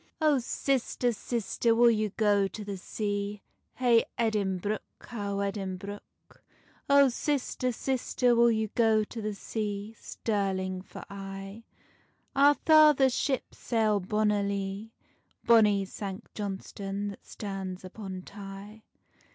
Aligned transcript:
"Oh 0.19 0.39
sister, 0.39 1.11
sister, 1.13 1.75
will 1.75 1.91
ye 1.91 2.09
go 2.09 2.47
to 2.47 2.65
the 2.65 2.75
sea? 2.77 3.43
Hey 3.75 4.03
Edinbruch, 4.17 4.81
how 4.99 5.41
Edinbruch. 5.41 6.41
Oh 6.89 7.09
sister, 7.09 7.71
sister, 7.71 8.35
will 8.35 8.49
ye 8.49 8.71
go 8.73 9.03
to 9.03 9.21
the 9.21 9.35
sea? 9.35 9.93
Stirling 9.95 10.81
for 10.81 11.03
aye: 11.07 11.65
Our 12.35 12.55
father's 12.55 13.13
ships 13.13 13.59
sail 13.59 13.99
bonnilie, 13.99 14.89
Bonny 15.45 15.85
Sanct 15.85 16.33
Johnstonne 16.33 17.09
that 17.09 17.23
stands 17.23 17.85
upon 17.85 18.23
Tay." 18.23 18.81